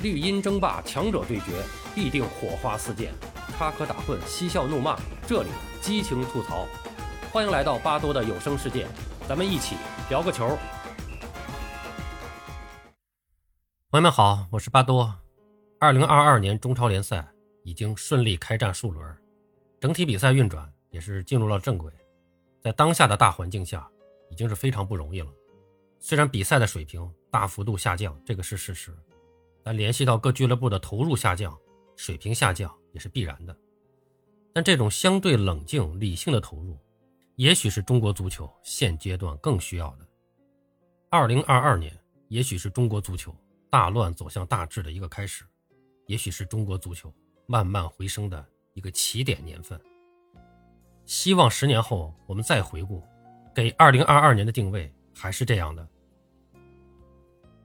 [0.00, 1.60] 绿茵争霸，强者对决，
[1.92, 3.08] 必定火花四溅；
[3.56, 5.48] 插科打诨，嬉笑怒骂，这里
[5.80, 6.68] 激情吐槽。
[7.32, 8.86] 欢迎来到巴多的有声世界，
[9.28, 9.74] 咱们一起
[10.08, 10.56] 聊个球。
[13.90, 15.12] 朋友们好，我是巴多。
[15.80, 17.26] 二零二二年中超联赛
[17.64, 19.16] 已经顺利开战数轮，
[19.80, 21.92] 整体比赛运转也是进入了正轨。
[22.62, 23.84] 在当下的大环境下，
[24.30, 25.28] 已经是非常不容易了。
[25.98, 28.96] 虽然比赛的水平大幅度下降，这个是事实。
[29.68, 31.54] 但联系到各俱乐部的投入下降、
[31.94, 33.54] 水平下降也是必然的。
[34.54, 36.74] 但这种相对冷静、理性的投入，
[37.36, 40.08] 也许是中国足球现阶段更需要的。
[41.10, 41.94] 二零二二年，
[42.28, 43.36] 也许是中国足球
[43.68, 45.44] 大乱走向大治的一个开始，
[46.06, 47.12] 也许是中国足球
[47.44, 49.78] 慢慢回升的一个起点年份。
[51.04, 53.02] 希望十年后我们再回顾，
[53.54, 55.86] 给二零二二年的定位还是这样的。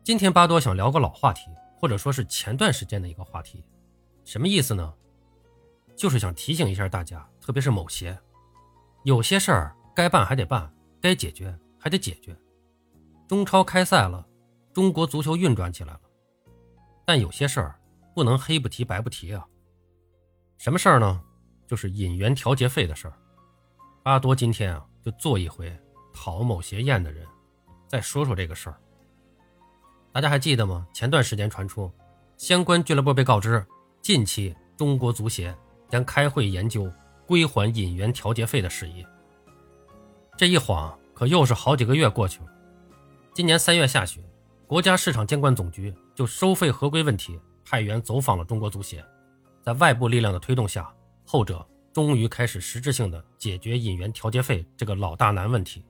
[0.04, 1.44] 今天巴多想聊个老话题。
[1.84, 3.62] 或者说是前段时间的一个话题，
[4.24, 4.94] 什么意思呢？
[5.98, 8.18] 就是想提醒一下大家，特别是某些
[9.04, 12.34] 有些事儿该办还得办，该解决还得解决。
[13.28, 14.26] 中超开赛了，
[14.72, 16.02] 中国足球运转起来了，
[17.04, 17.78] 但有些事儿
[18.16, 19.46] 不能黑不提白不提啊。
[20.58, 21.22] 什么事儿呢？
[21.68, 23.14] 就是引援调节费的事儿。
[24.04, 25.78] 阿多今天啊，就做一回
[26.14, 27.28] 讨某些厌的人，
[27.90, 28.80] 再说说这个事儿。
[30.14, 30.86] 大家还记得吗？
[30.94, 31.92] 前段时间传出，
[32.38, 33.66] 相关俱乐部被告知，
[34.00, 35.54] 近期中国足协
[35.90, 36.88] 将开会研究
[37.26, 39.04] 归还引援调节费的事宜。
[40.38, 42.46] 这一晃可又是好几个月过去了。
[43.34, 44.24] 今年三月下旬，
[44.68, 49.04] 国家市场监管总局就收费合规问题派员走访了中国足协，
[49.64, 50.94] 在外部力量的推动下，
[51.26, 55.84] 后者终于开始实质性的解决引援调节费这个老大难问题。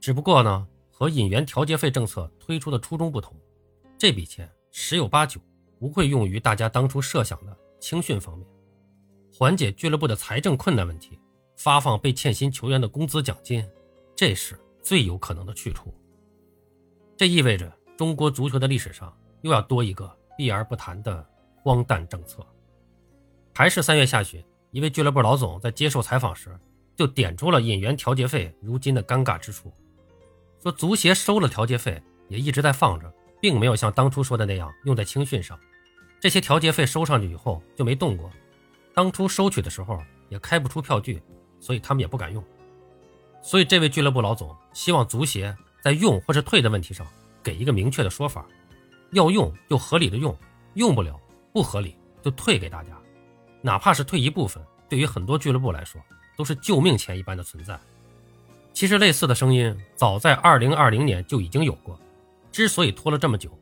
[0.00, 0.66] 只不过呢。
[0.96, 3.36] 和引援调节费政策推出的初衷不同，
[3.98, 5.40] 这笔钱十有八九
[5.76, 8.46] 不会用于大家当初设想的青训方面，
[9.36, 11.18] 缓解俱乐部的财政困难问题，
[11.56, 13.68] 发放被欠薪球员的工资奖金，
[14.14, 15.92] 这是最有可能的去处。
[17.16, 19.12] 这意味着中国足球的历史上
[19.42, 22.46] 又要多一个避而不谈的荒诞政策。
[23.52, 24.40] 还是三月下旬，
[24.70, 26.56] 一位俱乐部老总在接受采访时
[26.94, 29.72] 就点出了引援调节费如今的尴尬之处。
[30.64, 35.60] 说足协收了调节费，也一直在放着，并没有像当初说的那样用在青训上。
[36.18, 38.30] 这些调节费收上去以后就没动过，
[38.94, 41.22] 当初收取的时候也开不出票据，
[41.60, 42.42] 所以他们也不敢用。
[43.42, 47.06] 所以这位俱乐部老总希望足协在用或者退的问题上
[47.42, 48.46] 给一个明确的说法，
[49.12, 50.34] 要用就合理的用，
[50.76, 51.20] 用不了
[51.52, 52.98] 不合理就退给大家，
[53.60, 56.00] 哪怕是退一部分，对于很多俱乐部来说
[56.38, 57.78] 都是救命钱一般的存在。
[58.74, 61.98] 其实类似的声音早在二零二零年就已经有过，
[62.50, 63.56] 之所以拖了这么久，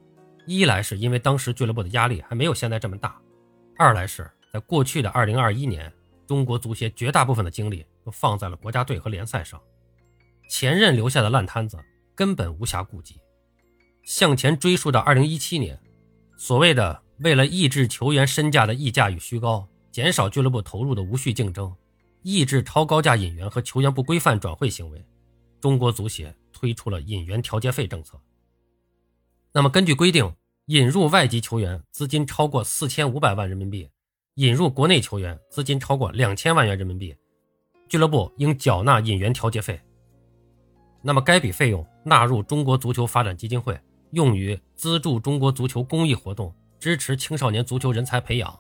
[0.47, 3.21] 一来是因为当时俱乐部的压力还没有现在这么大，
[3.77, 5.93] 二来是在过去的二零二一年，
[6.27, 9.61] 中国足协绝大部分的精力都放在了国家队和联赛上，
[10.49, 11.79] 前任留下的烂摊子
[12.15, 13.21] 根本无暇顾及。
[14.05, 15.79] 向前追溯到二零一七年，
[16.39, 21.71] 所谓的为了抑制球员身价的溢价与虚高，减少俱乐部投入的无序竞争。
[22.23, 25.05] 抑制超高价引援和球员不规范转会行为，
[25.61, 28.21] 中国足协推出了引援调节费政策。
[29.53, 30.33] 那么根据规定，
[30.67, 33.89] 引入外籍球员资金超过四千五百万人民币，
[34.37, 37.15] 引入国内球员资金超过两千万元人民币，
[37.89, 39.81] 俱乐部应缴纳引援调节费。
[41.03, 43.79] 那么该笔费用纳入中国足球发展基金会，
[44.13, 48.57] 用于资助中国足球公益活动，支持青少年足球人才培养。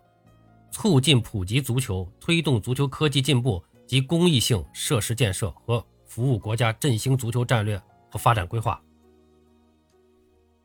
[0.73, 8.83] 促进普及足球，推动足球科技进步及公益性设施建设和服务国家振兴足球战略和发展规划。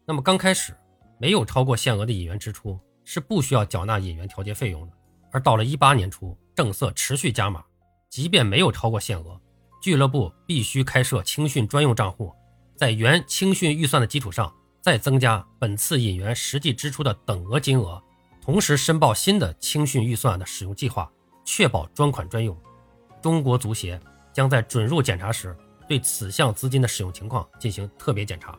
[0.06, 0.74] 那么刚开始
[1.20, 4.94] 没有超过限额的引援支出是不需要缴纳引援调节费用的，
[5.32, 7.64] 而到了一八年初，政策持续加码，
[8.10, 9.40] 即便没有超过限额，
[9.82, 12.34] 俱乐部必须开设青训专用账户，
[12.78, 18.02] 在原青训预算的基础上再增加本次引援实际支出的等额金额。
[18.48, 21.12] 同时申报新的青训预算的使用计划，
[21.44, 22.58] 确保专款专用。
[23.22, 24.00] 中国足协
[24.32, 25.54] 将在准入检查时
[25.86, 28.58] 对此项资金的使用情况进行特别检查。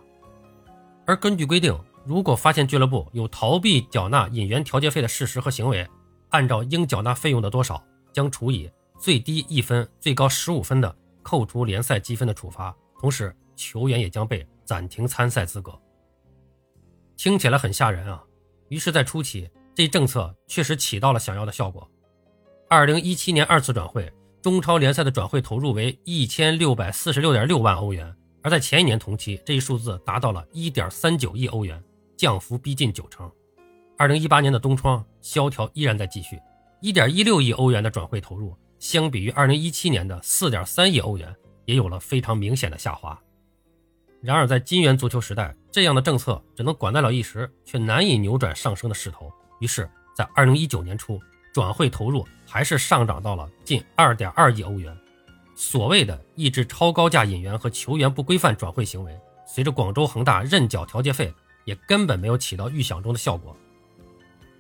[1.07, 1.75] 而根据规定，
[2.05, 5.89] 如果发现俱乐部有逃避缴纳引援调节费的事实和行为，
[6.29, 7.83] 按照应缴纳费用的多少，
[8.13, 12.77] 将处以最低一分、最高十五分的扣除联赛积分的处罚。
[13.01, 15.81] 同时，球员也将被暂停参赛资格。
[17.17, 18.23] 听起来很吓人啊！
[18.69, 19.49] 于是，在初期。
[19.79, 21.89] 这政策确实起到了想要的效果。
[22.69, 31.81] 二零一七年二次转会，中超联赛的转会投入为一千六百四十六点六万欧元，而在前一年同期，这一数字达到了一点三九亿欧元，
[32.17, 33.31] 降幅逼近九成。
[33.97, 36.41] 二零一八年的冬窗萧条依然在继续，
[36.81, 41.33] 一点一六亿欧元的转会投入，相比于二零一七年的四点三亿欧元，
[41.67, 43.17] 也有了非常明显的下滑。
[44.23, 49.33] 然而，在金元足球时代，这样的政策只能管得了一时，却难以扭转上升的势头。
[49.59, 51.21] 于是，在二零一九年初，
[51.53, 54.97] 转会投入还是上涨到了近二点二亿欧元。
[55.55, 61.33] 所谓的抑制超高价引援和球员不规范转会行为，随着广州恒大认缴调节费，
[61.65, 63.57] 也根本没有起到预想中的效果。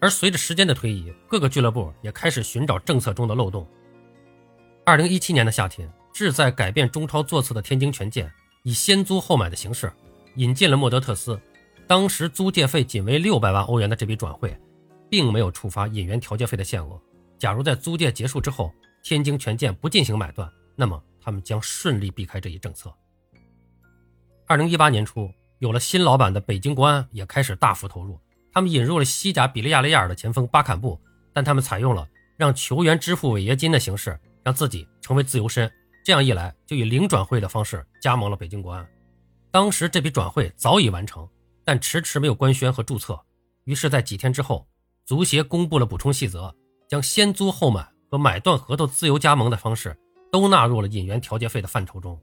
[0.00, 3.67] 而随着时间的推移，各个俱乐部也开始寻找政策中的漏洞。
[4.85, 8.31] 二零一七年的夏天，志在改变中超座次的天津权健。
[8.65, 9.91] 以先租后买的形式
[10.35, 11.41] 引进了莫德特斯，
[11.87, 14.55] 当时租借费仅为六百万欧元的这笔转会，
[15.10, 17.00] 并没有触发引援调节费的限额。
[17.38, 18.72] 假如在租借结束之后，
[19.02, 22.93] 天津权健不进行买断，那么他们将顺利避开这一政策。
[24.46, 28.19] 二零一八年初，有了新老板的北京国安也开始大幅投入，
[28.52, 31.00] 他们引入了西甲比利亚雷亚尔的前锋巴坎布，
[31.32, 35.70] 但他们采用了让球员支付违约金的形式，让自己成为自由身。
[36.04, 38.88] 这样一来，就以零转会的方式加盟了北京国安。
[39.50, 41.28] 当时这笔转会早已完成，
[41.64, 43.20] 但迟迟没有官宣和注册。
[43.64, 44.66] 于是，在几天之后，
[45.08, 46.55] 足协公布了补充细则，
[46.87, 49.99] 将先租后买和买断合同自由加盟的方式
[50.31, 52.20] 都纳入了引援调节费的范畴中。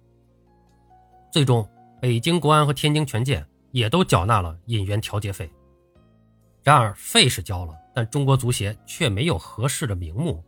[1.34, 1.68] 最终，
[2.00, 5.52] 北京国安和天津权健也都缴纳了引援调节费。
[6.62, 10.44] 然而，费是交了，但中国足协却没有合适的名目。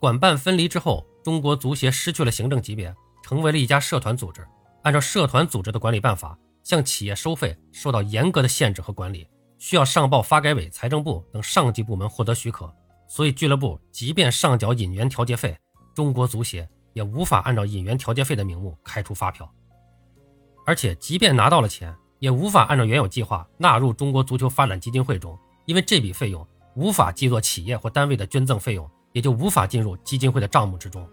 [0.00, 1.06] 管办分离之后。
[1.22, 4.42] 中国足协失去了行政级别，成为了一家社团组织。
[4.84, 9.28] 按照社团组织的管理办法，向企业收费受到严格的限制和管理，
[9.60, 12.68] 需要上报发改委、财政部等上级部门获得许可。
[13.06, 15.56] 所以，俱乐部即便上缴引援调节费，
[15.94, 19.48] 中国足协也无法按照引援调节费的名目开出发票。
[20.66, 28.90] 而且，即便拿到了钱，也无法按照原有计划纳入中国足球发展基金会中，因为这笔费用无法记作企业或单位的捐赠费用。
[29.12, 31.04] 也就无法进入基金会的账目之中，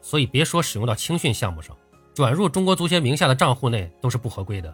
[0.00, 1.76] 所以别说使用到青训项目上，
[2.14, 4.72] 转入中国足协名下的账户内都是不合规的。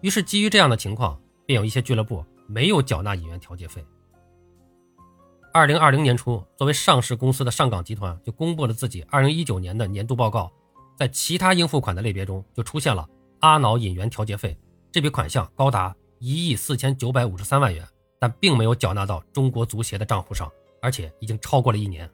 [0.00, 1.16] 于是，基于这样的情况，
[1.50, 3.84] 便有一些俱乐部没有缴纳引援调节费。
[5.52, 10.48] 二零二零年初，作为上市公司的上港集团就公布了自己二零一九年的年度报告，
[10.96, 13.04] 在其他应付款的类别中就出现了
[13.40, 14.56] 阿瑙引援调节费，
[14.92, 17.84] 这笔款项高达一亿四千九百五十三万元，
[18.20, 20.48] 但并没有缴纳到中国足协的账户上。
[20.80, 22.08] 而且已经超过了一年，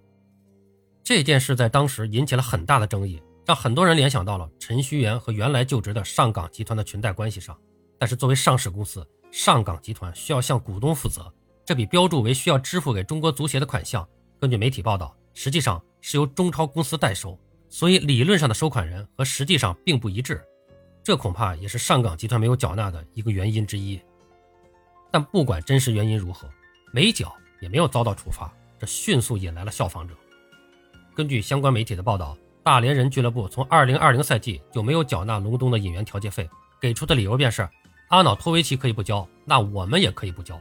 [1.05, 7.55] 这件事在当时引起了很大的争议，让很多人联想到了陈戌源和原来就职的上港集团的裙带关系上。
[7.99, 9.03] 但是作为上市公司，
[9.37, 11.31] 上港集团需要向股东负责，
[11.63, 14.09] 这笔标注为需要支付给中国足协的款项，
[14.41, 17.39] 根据媒体报道，实际上是由中超公司代收，
[17.69, 20.43] 所以理论上的收款人和实际上并不一致，
[21.05, 24.01] 这恐怕也是上港集团没有缴纳的一个原因之一。
[25.11, 26.49] 但不管真实原因如何，
[26.91, 27.31] 没缴。
[27.61, 30.15] 也没有遭到处罚，这迅速引来了效仿者。
[31.15, 36.49] 根据相关媒体的报道，大连人俱乐部从2020赛季就没有缴纳隆冬的引援调节费，
[36.79, 37.67] 给出的理由便是
[38.09, 40.61] 阿瑙托维奇可以不交，那我们也可以不交。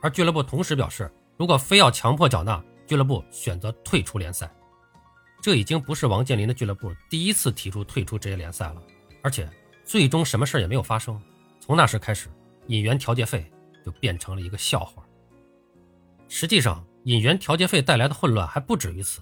[0.00, 4.52] 而俱乐部同时表示，如果非要强迫缴纳，俱乐部选择退出联赛。
[5.40, 8.82] 这已经不是王健林的俱乐部第一次提出退出职业联赛了，
[9.22, 9.48] 而且
[9.84, 11.20] 最终什么事也没有发生。
[11.60, 12.28] 从那时开始，
[12.66, 13.48] 引援调节费
[13.84, 15.04] 就变成了一个笑话。
[16.28, 19.20] 实际上，引援调节费带来的混乱还不止于此。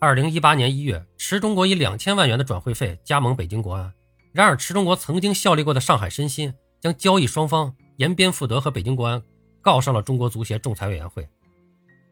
[0.00, 3.92] 二零一八年一月，池中国以两千万元的转会费加盟北京国安。
[4.32, 9.22] 然而，池中国曾经效力过的上海申鑫将交易双方延边富德和北京国安
[9.60, 11.28] 告上了中国足协仲裁委员会。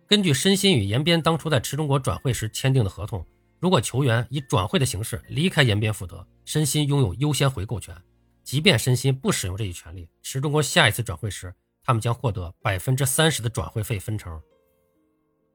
[0.07, 3.25] 根据申鑫与延边当初在池中国转会时签订的合同，
[3.59, 7.95] 如果球员以转会的形式离开延边富德，申鑫拥有优先回购权。
[8.43, 11.55] 即便申鑫不使用这一权利，池中国下一次转会时。
[11.89, 14.43] 他们将获得百分之三十的转会费分成，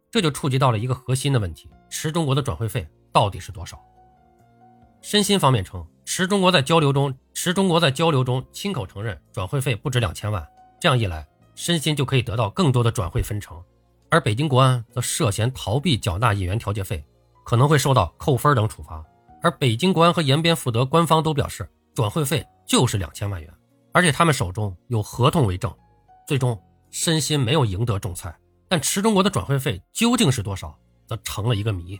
[0.10, 3.78] 这就触及到了一个核心的问题：池中国的转会费到底是多少？
[5.02, 10.48] 申鑫方面称，池中国在交流中，池中国在交流中亲口承认转会费不止两千万。
[10.80, 13.62] 这样一来，申鑫就可以得到更多的转会分成，
[14.10, 17.04] 而北京国安则涉嫌逃避缴纳引援调节费，
[17.44, 19.04] 可能会受到扣分等处罚。
[19.42, 23.52] 而北京国安和延边富德官方都表示，转会费就是两千万元，
[23.92, 25.74] 而且他们手中有合同为证。
[26.28, 28.34] 最终，申鑫没有赢得仲裁，
[28.70, 30.78] 但池中国的转会费究竟是多少，
[31.08, 32.00] 则成了一个谜。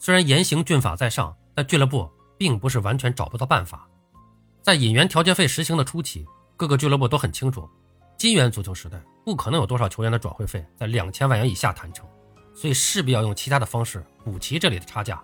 [0.00, 3.88] 虽然严刑峻法在上，但俱乐部并不是完全找不到办法。
[4.60, 7.68] 在引援调节费实行的初期，各个俱乐部都很清楚，
[8.16, 12.06] 金元足球时代不可能有多少球员的转会费在两千万元以下谈成，
[12.54, 15.22] 所以势必要用其他的方式补齐这里的差价。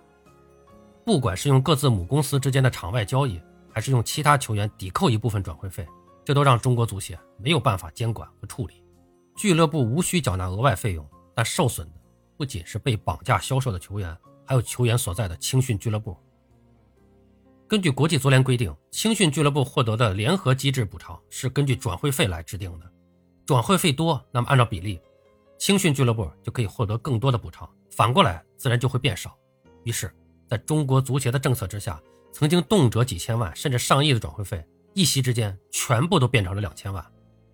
[1.05, 3.41] 不管是用各自母公司之间的场外交易，
[3.73, 5.87] 还是用其他球员抵扣一部分转会费。
[6.25, 8.83] 这都让中国足协没有办法监管和处理。
[9.35, 11.93] 俱乐部无需缴纳额外费用，但受损的
[12.37, 14.15] 不仅是被绑架销售的球员，
[14.49, 16.17] 还有球员所在的青训俱乐部。
[17.67, 22.91] 根据国际足联规定，青训俱乐部获得的联合机制补偿是根据转会费来制定的。
[23.45, 24.99] 转会费多，那么按照比例，
[25.59, 29.37] 青训俱乐部就可以获得更多的补偿；反过来，自然就会变少。
[29.83, 30.11] 于是，
[30.47, 32.01] 在中国足协的政策之下，
[32.33, 34.65] 曾经动辄几千万甚至上亿的转会费，
[34.95, 37.05] 一夕之间全部都变成了两千万。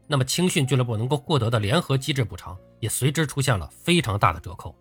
[0.07, 4.73] 那么，青训俱乐部能够获得的联合机制补偿也随之出现了非常大的折扣。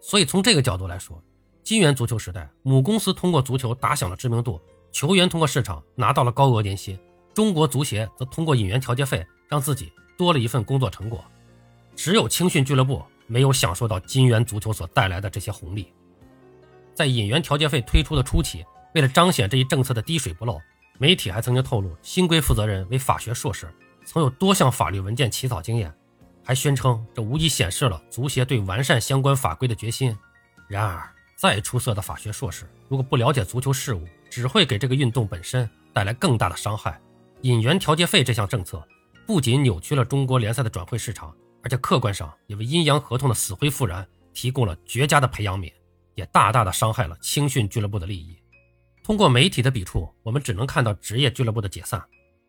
[0.00, 1.22] 所以，从这个角度来说，
[1.62, 4.60] 金元足球时代，母公司通过足球打响了知名度，
[4.92, 6.98] 球员通过市场拿到了高额年薪，
[7.34, 11.24] 中国足协则通过引援调节费让自己多了一份工作成果。
[11.94, 15.92] 只有青训俱乐部没有享受到金元足球所带来的这些红利。
[16.94, 18.64] 在引援调节费推出的初期，
[18.94, 20.60] 为了彰显这一政策的滴水不漏，
[20.98, 23.68] 媒体还曾经透露，新规负责人为法学硕士，
[24.04, 25.92] 曾有多项法律文件起草经验，
[26.48, 30.16] 还宣称这无疑显示了足协对完善相关法规的决心。
[30.66, 36.98] 然而，再出色的法学硕士，如果不了解足球事务，只会给这个运动本身带来更大的伤害。
[37.42, 38.82] 引援调节费这项政策，
[39.26, 45.70] 不仅扭曲了中国联赛的转会市场，而且客观上也为阴阳合同的死灰复燃提供了绝佳的培养皿，
[46.14, 48.34] 也大大的伤害了青训俱乐部的利益。
[49.04, 52.02] 通过媒体的笔触，我们只能看到职业俱乐部的解散，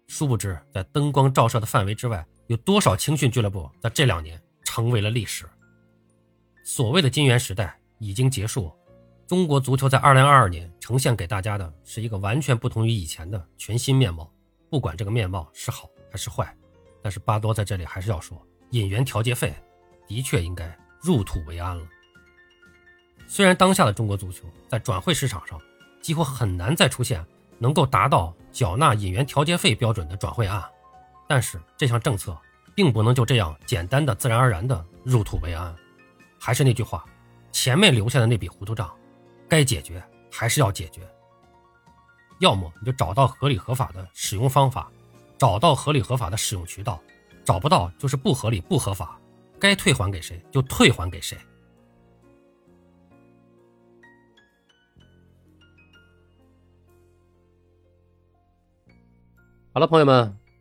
[0.08, 5.48] 殊不知在灯光照射的范围之外，有多少青训俱乐部在这两年成为了历史。
[6.64, 8.72] 所谓的金元时代已经结束。
[9.28, 14.28] 中国足球在二零二二年呈现给大家的是一个完全不同于以前的全新面貌，
[14.68, 16.52] 不管这个面貌是好还是坏，
[17.04, 19.54] 但是巴多在这里还是要说，引援调节费
[20.08, 21.84] 的确应该入土为安了。
[23.28, 25.62] 虽然当下的中国足球在转会市场上
[26.02, 27.24] 几乎很难再出现
[27.60, 30.64] 能够达到缴纳引援调节费标准的转会案，
[31.30, 32.36] 但是这项政策
[32.74, 35.76] 并不能就这样简单的自然而然的入土为安。
[36.40, 37.06] 还是那句话，
[37.52, 38.92] 前面留下的那笔糊涂账。
[39.48, 41.02] 该解决还是要解决，
[42.40, 44.92] 要么你就找到合理合法的使用方法，
[45.38, 47.00] 找到合理合法的使用渠道，
[47.46, 49.20] 找不到就是不合理不合法，
[49.60, 51.38] 该退还给谁就退还给谁。
[59.72, 60.39] 好了，朋友们，